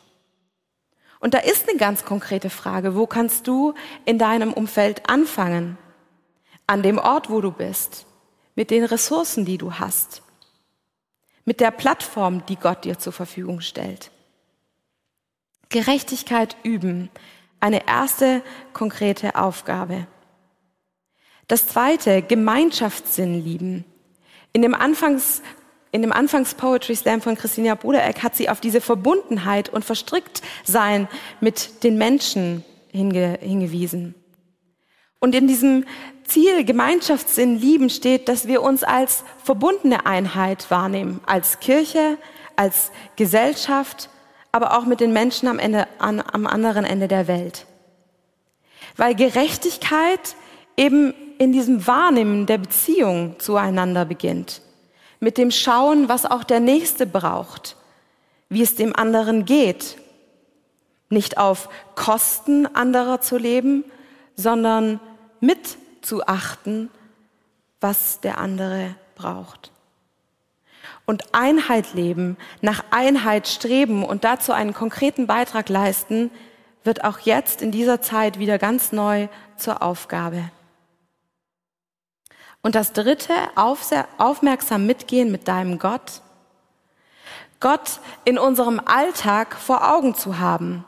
Und 1.20 1.34
da 1.34 1.40
ist 1.40 1.68
eine 1.68 1.78
ganz 1.78 2.06
konkrete 2.06 2.50
Frage. 2.50 2.96
Wo 2.96 3.08
kannst 3.08 3.48
du 3.48 3.74
in 4.06 4.18
deinem 4.18 4.54
Umfeld 4.54 5.10
anfangen? 5.10 5.78
An 6.68 6.84
dem 6.84 7.00
Ort, 7.00 7.30
wo 7.30 7.42
du 7.42 7.52
bist. 7.52 8.06
Mit 8.56 8.72
den 8.72 8.84
Ressourcen, 8.84 9.46
die 9.46 9.58
du 9.58 9.74
hast. 9.74 10.22
Mit 11.44 11.60
der 11.60 11.72
Plattform, 11.72 12.46
die 12.46 12.56
Gott 12.56 12.86
dir 12.86 13.00
zur 13.00 13.14
Verfügung 13.14 13.62
stellt. 13.62 14.12
Gerechtigkeit 15.70 16.56
üben. 16.64 17.10
Eine 17.60 17.88
erste 17.88 18.44
konkrete 18.74 19.36
Aufgabe. 19.36 20.08
Das 21.48 21.68
zweite, 21.68 22.22
Gemeinschaftssinn 22.22 23.44
lieben. 23.44 23.86
In 24.54 24.62
dem 24.62 24.76
Anfangs 24.76 25.42
in 25.92 26.02
dem 26.02 26.12
Anfangs 26.12 26.54
Poetry 26.54 26.96
Slam 26.96 27.22
von 27.22 27.36
Christina 27.36 27.76
Brudereck 27.76 28.22
hat 28.22 28.36
sie 28.36 28.50
auf 28.50 28.60
diese 28.60 28.82
Verbundenheit 28.82 29.70
und 29.70 29.86
Verstricktsein 29.86 31.08
mit 31.40 31.84
den 31.84 31.98
Menschen 31.98 32.64
hinge, 32.92 33.40
hingewiesen. 33.42 34.14
Und 35.20 35.34
in 35.34 35.48
diesem 35.48 35.86
Ziel 36.26 36.66
Gemeinschaftssinn 36.66 37.58
lieben 37.58 37.90
steht, 37.90 38.28
dass 38.28 38.48
wir 38.48 38.62
uns 38.62 38.84
als 38.84 39.24
verbundene 39.44 40.06
Einheit 40.06 40.70
wahrnehmen, 40.70 41.22
als 41.26 41.60
Kirche, 41.60 42.18
als 42.56 42.92
Gesellschaft, 43.16 44.10
aber 44.58 44.76
auch 44.76 44.86
mit 44.86 45.02
den 45.02 45.14
Menschen 45.14 45.48
am, 45.48 45.60
Ende, 45.60 45.88
an, 46.00 46.20
am 46.20 46.48
anderen 46.48 46.84
Ende 46.84 47.08
der 47.08 47.28
Welt. 47.28 47.68
Weil 48.96 49.14
Gerechtigkeit 49.14 50.36
eben 50.76 51.14
in 51.38 51.52
diesem 51.52 51.86
Wahrnehmen 51.86 52.48
der 52.48 52.58
Beziehung 52.58 53.36
zueinander 53.38 54.04
beginnt. 54.04 54.64
Mit 55.20 55.38
dem 55.38 55.52
Schauen, 55.52 56.10
was 56.10 56.26
auch 56.26 56.44
der 56.44 56.60
Nächste 56.60 57.06
braucht, 57.06 57.76
wie 58.50 58.64
es 58.64 58.76
dem 58.76 58.96
anderen 58.96 59.46
geht. 59.46 60.00
Nicht 61.10 61.38
auf 61.38 61.70
Kosten 61.94 62.66
anderer 62.66 63.22
zu 63.22 63.38
leben, 63.38 63.84
sondern 64.36 65.00
mit 65.40 65.78
zu 66.02 66.26
achten, 66.26 66.90
was 67.80 68.22
der 68.22 68.40
andere 68.40 68.96
braucht 69.14 69.72
und 71.08 71.34
Einheit 71.34 71.94
leben, 71.94 72.38
nach 72.62 72.84
Einheit 72.92 73.48
streben 73.48 74.04
und 74.04 74.24
dazu 74.24 74.52
einen 74.52 74.74
konkreten 74.74 75.26
Beitrag 75.26 75.70
leisten, 75.70 76.30
wird 76.84 77.04
auch 77.04 77.20
jetzt 77.20 77.62
in 77.62 77.72
dieser 77.72 78.02
Zeit 78.02 78.38
wieder 78.38 78.60
ganz 78.60 78.92
neu 78.92 79.30
zur 79.56 79.82
Aufgabe. 79.82 80.52
Und 82.62 82.76
das 82.76 82.92
Dritte, 82.92 83.34
aufmerksam 83.56 84.86
mitgehen 84.86 85.32
mit 85.32 85.48
deinem 85.48 85.80
Gott. 85.80 86.22
Gott 87.62 88.02
in 88.26 88.38
unserem 88.38 88.82
Alltag 88.84 89.56
vor 89.56 89.90
Augen 89.90 90.14
zu 90.14 90.40
haben. 90.40 90.84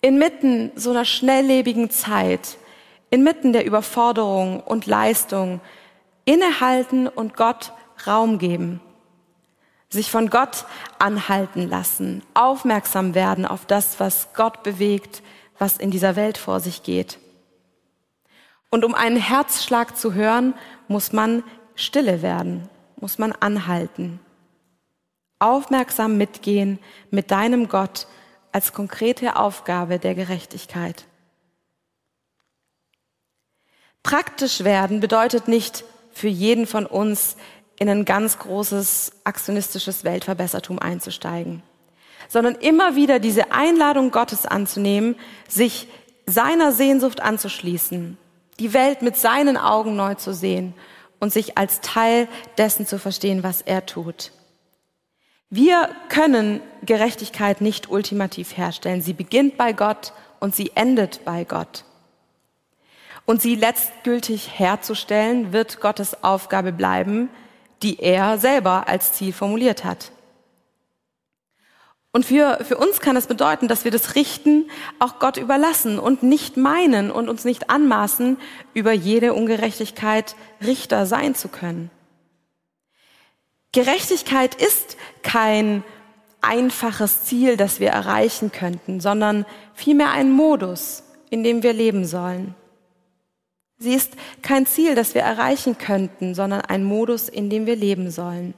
Inmitten 0.00 0.72
so 0.74 0.90
einer 0.90 1.04
schnelllebigen 1.04 1.90
Zeit, 1.90 2.58
inmitten 3.10 3.52
der 3.52 3.64
Überforderung 3.64 4.60
und 4.60 4.86
Leistung, 4.86 5.60
innehalten 6.24 7.06
und 7.06 7.36
Gott 7.36 7.72
Raum 8.04 8.38
geben. 8.38 8.80
Sich 9.92 10.10
von 10.10 10.30
Gott 10.30 10.64
anhalten 10.98 11.68
lassen, 11.68 12.22
aufmerksam 12.32 13.14
werden 13.14 13.44
auf 13.44 13.66
das, 13.66 14.00
was 14.00 14.32
Gott 14.32 14.62
bewegt, 14.62 15.22
was 15.58 15.76
in 15.76 15.90
dieser 15.90 16.16
Welt 16.16 16.38
vor 16.38 16.60
sich 16.60 16.82
geht. 16.82 17.18
Und 18.70 18.86
um 18.86 18.94
einen 18.94 19.18
Herzschlag 19.18 19.98
zu 19.98 20.14
hören, 20.14 20.54
muss 20.88 21.12
man 21.12 21.44
stille 21.74 22.22
werden, 22.22 22.70
muss 22.96 23.18
man 23.18 23.32
anhalten. 23.32 24.18
Aufmerksam 25.38 26.16
mitgehen 26.16 26.78
mit 27.10 27.30
deinem 27.30 27.68
Gott 27.68 28.06
als 28.50 28.72
konkrete 28.72 29.36
Aufgabe 29.36 29.98
der 29.98 30.14
Gerechtigkeit. 30.14 31.04
Praktisch 34.02 34.64
werden 34.64 35.00
bedeutet 35.00 35.48
nicht 35.48 35.84
für 36.12 36.28
jeden 36.28 36.66
von 36.66 36.86
uns 36.86 37.36
in 37.78 37.88
ein 37.88 38.04
ganz 38.04 38.38
großes 38.38 39.12
aktionistisches 39.24 40.04
Weltverbessertum 40.04 40.78
einzusteigen, 40.78 41.62
sondern 42.28 42.54
immer 42.54 42.96
wieder 42.96 43.18
diese 43.18 43.52
Einladung 43.52 44.10
Gottes 44.10 44.46
anzunehmen, 44.46 45.16
sich 45.48 45.88
seiner 46.26 46.72
Sehnsucht 46.72 47.20
anzuschließen, 47.20 48.16
die 48.60 48.72
Welt 48.74 49.02
mit 49.02 49.16
seinen 49.16 49.56
Augen 49.56 49.96
neu 49.96 50.14
zu 50.14 50.32
sehen 50.32 50.74
und 51.18 51.32
sich 51.32 51.58
als 51.58 51.80
Teil 51.80 52.28
dessen 52.58 52.86
zu 52.86 52.98
verstehen, 52.98 53.42
was 53.42 53.62
er 53.62 53.86
tut. 53.86 54.32
Wir 55.50 55.90
können 56.08 56.62
Gerechtigkeit 56.84 57.60
nicht 57.60 57.90
ultimativ 57.90 58.56
herstellen. 58.56 59.02
Sie 59.02 59.12
beginnt 59.12 59.58
bei 59.58 59.74
Gott 59.74 60.14
und 60.40 60.54
sie 60.56 60.72
endet 60.74 61.26
bei 61.26 61.44
Gott. 61.44 61.84
Und 63.26 63.42
sie 63.42 63.54
letztgültig 63.54 64.58
herzustellen, 64.58 65.52
wird 65.52 65.80
Gottes 65.80 66.24
Aufgabe 66.24 66.72
bleiben, 66.72 67.28
die 67.82 67.98
er 67.98 68.38
selber 68.38 68.88
als 68.88 69.12
Ziel 69.12 69.32
formuliert 69.32 69.84
hat. 69.84 70.12
Und 72.14 72.26
für, 72.26 72.58
für 72.62 72.76
uns 72.76 73.00
kann 73.00 73.16
es 73.16 73.24
das 73.24 73.28
bedeuten, 73.28 73.68
dass 73.68 73.84
wir 73.84 73.90
das 73.90 74.14
Richten 74.14 74.70
auch 74.98 75.18
Gott 75.18 75.38
überlassen 75.38 75.98
und 75.98 76.22
nicht 76.22 76.58
meinen 76.58 77.10
und 77.10 77.30
uns 77.30 77.46
nicht 77.46 77.70
anmaßen, 77.70 78.36
über 78.74 78.92
jede 78.92 79.32
Ungerechtigkeit 79.32 80.36
Richter 80.62 81.06
sein 81.06 81.34
zu 81.34 81.48
können. 81.48 81.90
Gerechtigkeit 83.72 84.54
ist 84.54 84.98
kein 85.22 85.82
einfaches 86.42 87.24
Ziel, 87.24 87.56
das 87.56 87.80
wir 87.80 87.88
erreichen 87.88 88.52
könnten, 88.52 89.00
sondern 89.00 89.46
vielmehr 89.72 90.10
ein 90.10 90.30
Modus, 90.30 91.04
in 91.30 91.42
dem 91.42 91.62
wir 91.62 91.72
leben 91.72 92.04
sollen. 92.04 92.54
Sie 93.82 93.94
ist 93.94 94.12
kein 94.42 94.64
Ziel, 94.64 94.94
das 94.94 95.14
wir 95.14 95.22
erreichen 95.22 95.76
könnten, 95.76 96.34
sondern 96.36 96.60
ein 96.60 96.84
Modus, 96.84 97.28
in 97.28 97.50
dem 97.50 97.66
wir 97.66 97.74
leben 97.74 98.10
sollen. 98.12 98.54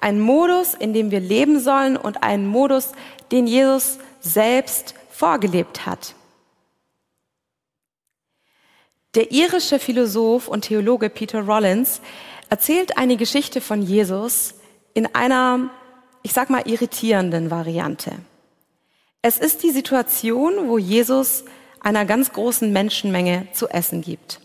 Ein 0.00 0.20
Modus, 0.20 0.74
in 0.74 0.94
dem 0.94 1.10
wir 1.10 1.18
leben 1.18 1.58
sollen 1.58 1.96
und 1.96 2.22
ein 2.22 2.46
Modus, 2.46 2.92
den 3.32 3.48
Jesus 3.48 3.98
selbst 4.20 4.94
vorgelebt 5.10 5.86
hat. 5.86 6.14
Der 9.16 9.32
irische 9.32 9.80
Philosoph 9.80 10.46
und 10.46 10.62
Theologe 10.62 11.10
Peter 11.10 11.42
Rollins 11.42 12.00
erzählt 12.48 12.96
eine 12.96 13.16
Geschichte 13.16 13.60
von 13.60 13.82
Jesus 13.82 14.54
in 14.94 15.12
einer, 15.14 15.70
ich 16.22 16.32
sag 16.32 16.48
mal, 16.48 16.62
irritierenden 16.64 17.50
Variante. 17.50 18.12
Es 19.20 19.38
ist 19.38 19.64
die 19.64 19.72
Situation, 19.72 20.68
wo 20.68 20.78
Jesus 20.78 21.44
einer 21.80 22.04
ganz 22.04 22.32
großen 22.32 22.72
Menschenmenge 22.72 23.48
zu 23.52 23.68
essen 23.68 24.02
gibt. 24.02 24.40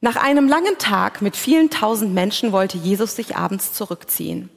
Nach 0.00 0.16
einem 0.16 0.48
langen 0.48 0.76
Tag 0.78 1.22
mit 1.22 1.34
vielen 1.34 1.70
tausend 1.70 2.12
Menschen 2.12 2.52
wollte 2.52 2.76
Jesus 2.76 3.16
sich 3.16 3.36
abends 3.36 3.72
zurückziehen. 3.72 4.50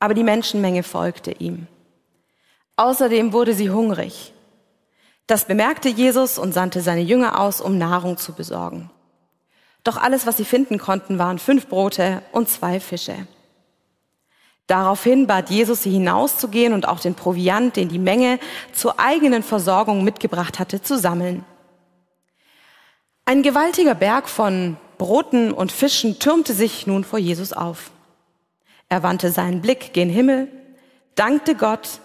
Aber 0.00 0.14
die 0.14 0.24
Menschenmenge 0.24 0.82
folgte 0.82 1.30
ihm. 1.30 1.68
Außerdem 2.76 3.32
wurde 3.32 3.54
sie 3.54 3.70
hungrig. 3.70 4.32
Das 5.26 5.44
bemerkte 5.44 5.88
Jesus 5.88 6.38
und 6.38 6.52
sandte 6.52 6.80
seine 6.80 7.02
Jünger 7.02 7.40
aus, 7.40 7.60
um 7.60 7.78
Nahrung 7.78 8.18
zu 8.18 8.32
besorgen. 8.32 8.90
Doch 9.84 9.96
alles, 9.96 10.26
was 10.26 10.38
sie 10.38 10.44
finden 10.44 10.78
konnten, 10.78 11.18
waren 11.18 11.38
fünf 11.38 11.68
Brote 11.68 12.22
und 12.32 12.48
zwei 12.48 12.80
Fische. 12.80 13.26
Daraufhin 14.66 15.26
bat 15.26 15.50
Jesus 15.50 15.82
sie 15.82 15.90
hinauszugehen 15.90 16.72
und 16.72 16.88
auch 16.88 17.00
den 17.00 17.14
Proviant, 17.14 17.76
den 17.76 17.88
die 17.88 17.98
Menge 17.98 18.38
zur 18.72 18.98
eigenen 18.98 19.42
Versorgung 19.42 20.04
mitgebracht 20.04 20.58
hatte, 20.58 20.80
zu 20.80 20.98
sammeln. 20.98 21.44
Ein 23.26 23.42
gewaltiger 23.42 23.94
Berg 23.94 24.28
von 24.28 24.76
Broten 24.96 25.52
und 25.52 25.72
Fischen 25.72 26.18
türmte 26.18 26.54
sich 26.54 26.86
nun 26.86 27.04
vor 27.04 27.18
Jesus 27.18 27.52
auf. 27.52 27.90
Er 28.88 29.02
wandte 29.02 29.30
seinen 29.30 29.60
Blick 29.60 29.92
gen 29.92 30.08
Himmel, 30.08 30.48
dankte 31.14 31.54
Gott 31.54 32.00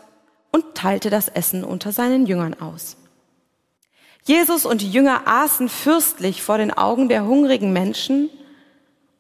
und 0.52 0.76
teilte 0.76 1.10
das 1.10 1.28
Essen 1.30 1.64
unter 1.64 1.92
seinen 1.92 2.26
Jüngern 2.26 2.60
aus. 2.60 2.98
Jesus 4.24 4.66
und 4.66 4.82
die 4.82 4.92
Jünger 4.92 5.24
aßen 5.26 5.70
fürstlich 5.70 6.42
vor 6.42 6.58
den 6.58 6.72
Augen 6.72 7.10
der 7.10 7.26
hungrigen 7.26 7.72
Menschen 7.72 8.30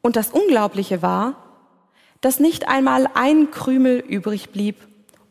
und 0.01 0.15
das 0.15 0.31
Unglaubliche 0.31 1.01
war, 1.01 1.48
dass 2.21 2.39
nicht 2.39 2.67
einmal 2.67 3.07
ein 3.13 3.51
Krümel 3.51 3.99
übrig 3.99 4.49
blieb, 4.49 4.75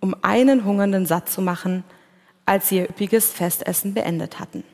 um 0.00 0.14
einen 0.22 0.64
Hungernden 0.64 1.06
satt 1.06 1.28
zu 1.28 1.42
machen, 1.42 1.84
als 2.46 2.68
sie 2.68 2.78
ihr 2.78 2.90
üppiges 2.90 3.30
Festessen 3.30 3.94
beendet 3.94 4.40
hatten. 4.40 4.64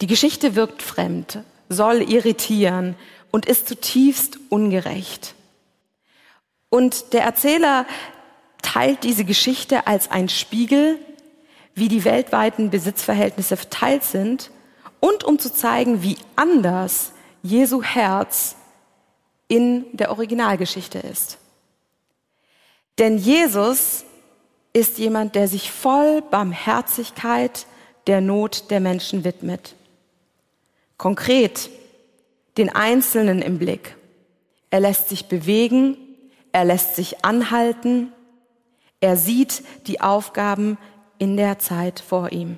Die 0.00 0.06
Geschichte 0.06 0.54
wirkt 0.54 0.82
fremd, 0.82 1.42
soll 1.68 2.02
irritieren 2.02 2.96
und 3.30 3.46
ist 3.46 3.68
zutiefst 3.68 4.38
ungerecht. 4.50 5.34
Und 6.68 7.12
der 7.12 7.22
Erzähler 7.22 7.86
teilt 8.62 9.04
diese 9.04 9.24
Geschichte 9.24 9.86
als 9.86 10.10
ein 10.10 10.28
Spiegel, 10.28 10.98
wie 11.74 11.88
die 11.88 12.04
weltweiten 12.04 12.70
Besitzverhältnisse 12.70 13.56
verteilt 13.56 14.04
sind 14.04 14.50
und 15.00 15.24
um 15.24 15.38
zu 15.38 15.52
zeigen, 15.52 16.02
wie 16.02 16.16
anders 16.36 17.12
Jesu 17.42 17.82
Herz 17.82 18.56
in 19.52 19.84
der 19.92 20.10
Originalgeschichte 20.10 20.98
ist. 20.98 21.36
Denn 22.98 23.18
Jesus 23.18 24.06
ist 24.72 24.96
jemand, 24.96 25.34
der 25.34 25.46
sich 25.46 25.70
voll 25.70 26.22
Barmherzigkeit 26.22 27.66
der 28.06 28.22
Not 28.22 28.70
der 28.70 28.80
Menschen 28.80 29.24
widmet. 29.24 29.74
Konkret 30.96 31.68
den 32.56 32.70
Einzelnen 32.70 33.42
im 33.42 33.58
Blick. 33.58 33.94
Er 34.70 34.80
lässt 34.80 35.10
sich 35.10 35.26
bewegen, 35.26 35.98
er 36.52 36.64
lässt 36.64 36.96
sich 36.96 37.22
anhalten, 37.22 38.10
er 39.00 39.18
sieht 39.18 39.64
die 39.86 40.00
Aufgaben 40.00 40.78
in 41.18 41.36
der 41.36 41.58
Zeit 41.58 42.00
vor 42.00 42.32
ihm. 42.32 42.56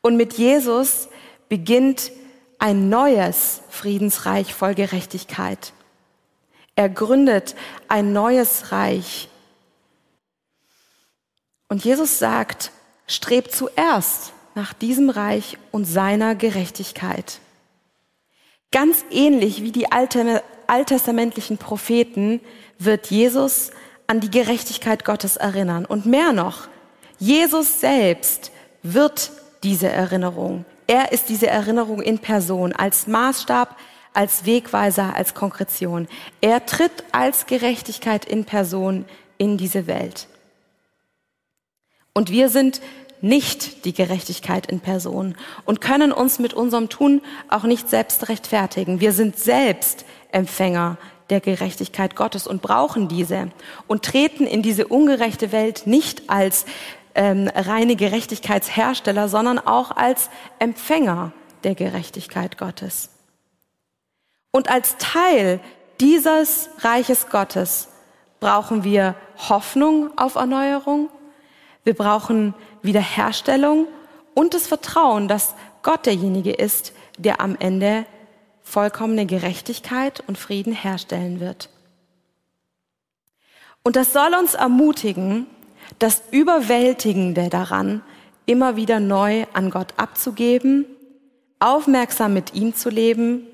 Und 0.00 0.16
mit 0.16 0.34
Jesus 0.34 1.08
beginnt 1.48 2.12
ein 2.58 2.88
neues 2.88 3.62
Friedensreich 3.70 4.54
voll 4.54 4.74
Gerechtigkeit. 4.74 5.72
Er 6.74 6.88
gründet 6.88 7.54
ein 7.88 8.12
neues 8.12 8.72
Reich. 8.72 9.28
Und 11.68 11.84
Jesus 11.84 12.18
sagt, 12.18 12.72
strebt 13.06 13.52
zuerst 13.52 14.32
nach 14.54 14.72
diesem 14.72 15.10
Reich 15.10 15.58
und 15.70 15.84
seiner 15.84 16.34
Gerechtigkeit. 16.34 17.40
Ganz 18.70 19.04
ähnlich 19.10 19.62
wie 19.62 19.72
die 19.72 19.90
alttestamentlichen 19.92 21.58
Propheten 21.58 22.40
wird 22.78 23.06
Jesus 23.06 23.70
an 24.06 24.20
die 24.20 24.30
Gerechtigkeit 24.30 25.04
Gottes 25.04 25.36
erinnern. 25.36 25.84
Und 25.84 26.06
mehr 26.06 26.32
noch, 26.32 26.68
Jesus 27.18 27.80
selbst 27.80 28.50
wird 28.82 29.30
diese 29.62 29.88
Erinnerung. 29.88 30.64
Er 30.88 31.12
ist 31.12 31.28
diese 31.28 31.46
Erinnerung 31.46 32.00
in 32.00 32.18
Person, 32.18 32.72
als 32.72 33.06
Maßstab, 33.06 33.76
als 34.14 34.46
Wegweiser, 34.46 35.14
als 35.14 35.34
Konkretion. 35.34 36.08
Er 36.40 36.64
tritt 36.66 37.04
als 37.12 37.46
Gerechtigkeit 37.46 38.24
in 38.24 38.46
Person 38.46 39.04
in 39.36 39.58
diese 39.58 39.86
Welt. 39.86 40.26
Und 42.14 42.30
wir 42.30 42.48
sind 42.48 42.80
nicht 43.20 43.84
die 43.84 43.92
Gerechtigkeit 43.92 44.66
in 44.66 44.80
Person 44.80 45.36
und 45.66 45.80
können 45.82 46.10
uns 46.10 46.38
mit 46.38 46.54
unserem 46.54 46.88
Tun 46.88 47.20
auch 47.48 47.64
nicht 47.64 47.90
selbst 47.90 48.28
rechtfertigen. 48.28 49.00
Wir 49.00 49.12
sind 49.12 49.38
selbst 49.38 50.06
Empfänger 50.32 50.96
der 51.28 51.40
Gerechtigkeit 51.40 52.16
Gottes 52.16 52.46
und 52.46 52.62
brauchen 52.62 53.08
diese 53.08 53.50
und 53.86 54.04
treten 54.04 54.46
in 54.46 54.62
diese 54.62 54.88
ungerechte 54.88 55.52
Welt 55.52 55.86
nicht 55.86 56.30
als 56.30 56.64
ähm, 57.18 57.50
reine 57.52 57.96
Gerechtigkeitshersteller, 57.96 59.28
sondern 59.28 59.58
auch 59.58 59.90
als 59.90 60.30
Empfänger 60.60 61.32
der 61.64 61.74
Gerechtigkeit 61.74 62.56
Gottes. 62.58 63.10
Und 64.52 64.70
als 64.70 64.96
Teil 64.98 65.58
dieses 66.00 66.70
Reiches 66.78 67.28
Gottes 67.28 67.88
brauchen 68.38 68.84
wir 68.84 69.16
Hoffnung 69.48 70.16
auf 70.16 70.36
Erneuerung, 70.36 71.10
wir 71.82 71.94
brauchen 71.94 72.54
Wiederherstellung 72.82 73.88
und 74.34 74.54
das 74.54 74.68
Vertrauen, 74.68 75.26
dass 75.26 75.56
Gott 75.82 76.06
derjenige 76.06 76.52
ist, 76.52 76.92
der 77.18 77.40
am 77.40 77.56
Ende 77.58 78.06
vollkommene 78.62 79.26
Gerechtigkeit 79.26 80.22
und 80.28 80.38
Frieden 80.38 80.72
herstellen 80.72 81.40
wird. 81.40 81.68
Und 83.82 83.96
das 83.96 84.12
soll 84.12 84.34
uns 84.38 84.54
ermutigen, 84.54 85.48
das 85.98 86.22
Überwältigende 86.30 87.48
daran 87.48 88.02
immer 88.46 88.76
wieder 88.76 89.00
neu 89.00 89.44
an 89.52 89.70
Gott 89.70 89.94
abzugeben, 89.96 90.86
aufmerksam 91.60 92.34
mit 92.34 92.54
ihm 92.54 92.74
zu 92.74 92.88
leben 92.88 93.46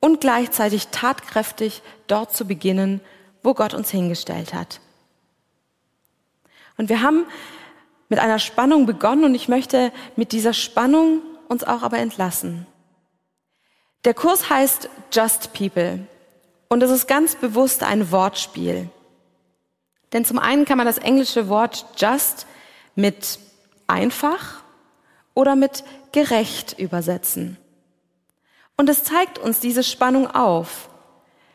und 0.00 0.20
gleichzeitig 0.20 0.88
tatkräftig 0.88 1.82
dort 2.06 2.34
zu 2.34 2.46
beginnen, 2.46 3.00
wo 3.42 3.54
Gott 3.54 3.74
uns 3.74 3.90
hingestellt 3.90 4.54
hat. 4.54 4.80
Und 6.76 6.88
wir 6.88 7.02
haben 7.02 7.26
mit 8.08 8.18
einer 8.18 8.38
Spannung 8.38 8.86
begonnen 8.86 9.24
und 9.24 9.34
ich 9.34 9.48
möchte 9.48 9.92
mit 10.16 10.32
dieser 10.32 10.52
Spannung 10.52 11.22
uns 11.48 11.64
auch 11.64 11.82
aber 11.82 11.98
entlassen. 11.98 12.66
Der 14.04 14.14
Kurs 14.14 14.50
heißt 14.50 14.88
Just 15.12 15.52
People 15.52 16.06
und 16.68 16.82
es 16.82 16.90
ist 16.90 17.06
ganz 17.06 17.36
bewusst 17.36 17.82
ein 17.82 18.10
Wortspiel. 18.10 18.88
Denn 20.12 20.24
zum 20.24 20.38
einen 20.38 20.64
kann 20.64 20.78
man 20.78 20.86
das 20.86 20.98
englische 20.98 21.48
Wort 21.48 21.86
just 21.96 22.46
mit 22.94 23.38
einfach 23.86 24.62
oder 25.34 25.56
mit 25.56 25.84
gerecht 26.12 26.78
übersetzen. 26.78 27.56
Und 28.76 28.88
es 28.88 29.04
zeigt 29.04 29.38
uns 29.38 29.60
diese 29.60 29.82
Spannung 29.82 30.26
auf. 30.30 30.88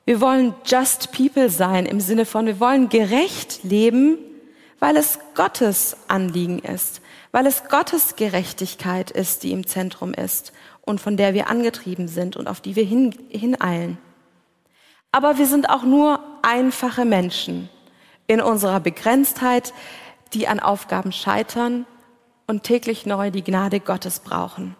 Wir 0.06 0.22
wollen 0.22 0.56
just 0.66 1.12
people 1.12 1.50
sein 1.50 1.86
im 1.86 2.00
Sinne 2.00 2.26
von, 2.26 2.46
wir 2.46 2.60
wollen 2.60 2.90
gerecht 2.90 3.64
leben, 3.64 4.18
weil 4.80 4.96
es 4.96 5.20
Gottes 5.36 5.98
Anliegen 6.08 6.60
ist, 6.60 7.02
weil 7.32 7.46
es 7.46 7.68
Gottes 7.68 8.16
Gerechtigkeit 8.16 9.12
ist, 9.12 9.44
die 9.44 9.52
im 9.52 9.68
Zentrum 9.68 10.14
ist 10.14 10.54
und 10.82 11.02
von 11.02 11.18
der 11.18 11.34
wir 11.34 11.50
angetrieben 11.50 12.08
sind 12.08 12.38
und 12.38 12.48
auf 12.48 12.62
die 12.62 12.76
wir 12.76 12.86
hin, 12.86 13.14
hineilen. 13.30 13.98
Aber 15.12 15.38
wir 15.38 15.46
sind 15.46 15.70
auch 15.70 15.84
nur 15.84 16.20
einfache 16.42 17.04
Menschen 17.04 17.70
in 18.28 18.42
unserer 18.42 18.80
Begrenztheit, 18.80 19.74
die 20.34 20.48
an 20.48 20.60
Aufgaben 20.60 21.12
scheitern 21.12 21.86
und 22.46 22.64
täglich 22.64 23.06
neu 23.06 23.32
die 23.32 23.44
Gnade 23.44 23.80
Gottes 23.80 24.20
brauchen. 24.20 24.76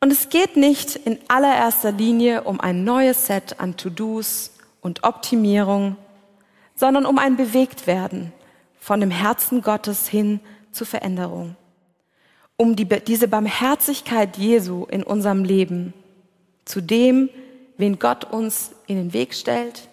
Und 0.00 0.10
es 0.10 0.28
geht 0.28 0.56
nicht 0.56 0.96
in 0.96 1.18
allererster 1.28 1.92
Linie 1.92 2.42
um 2.42 2.60
ein 2.60 2.84
neues 2.84 3.26
Set 3.26 3.60
an 3.60 3.76
To-Dos 3.76 4.52
und 4.80 5.04
Optimierung, 5.04 5.96
sondern 6.74 7.06
um 7.06 7.18
ein 7.18 7.36
Bewegtwerden 7.36 8.32
von 8.78 9.00
dem 9.00 9.10
Herzen 9.10 9.62
Gottes 9.62 10.08
hin 10.08 10.40
zur 10.72 10.86
Veränderung 10.86 11.56
um 12.56 12.76
die, 12.76 12.84
diese 12.84 13.28
Barmherzigkeit 13.28 14.36
Jesu 14.36 14.84
in 14.84 15.02
unserem 15.02 15.44
Leben 15.44 15.92
zu 16.64 16.80
dem, 16.80 17.28
wen 17.76 17.98
Gott 17.98 18.24
uns 18.24 18.72
in 18.86 18.96
den 18.96 19.12
Weg 19.12 19.34
stellt, 19.34 19.88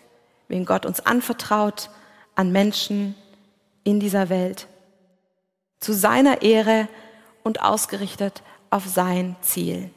wen 0.52 0.66
Gott 0.66 0.86
uns 0.86 1.00
anvertraut 1.00 1.90
an 2.36 2.52
Menschen 2.52 3.16
in 3.84 4.00
dieser 4.00 4.30
Welt, 4.30 4.68
zu 5.80 5.94
seiner 5.94 6.42
Ehre 6.42 6.88
und 7.44 7.64
ausgerichtet 7.64 8.44
auf 8.70 8.86
sein 8.86 9.38
Ziel. 9.42 9.90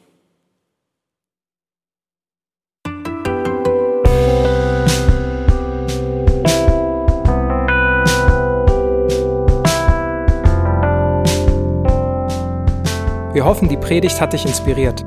Wir 13.33 13.43
hoffen, 13.43 13.67
die 13.67 13.75
Predigt 13.75 14.21
hat 14.21 14.31
dich 14.31 14.45
inspiriert. 14.45 15.05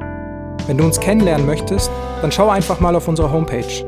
Wenn 0.66 0.76
du 0.76 0.84
uns 0.84 1.00
kennenlernen 1.00 1.46
möchtest, 1.46 1.90
dann 2.20 2.30
schau 2.30 2.50
einfach 2.50 2.78
mal 2.78 2.94
auf 2.94 3.08
unsere 3.08 3.32
Homepage 3.32 3.87